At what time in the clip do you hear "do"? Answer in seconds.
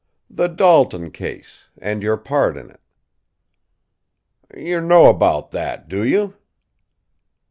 5.87-6.03